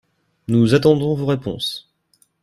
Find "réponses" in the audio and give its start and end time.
1.27-1.91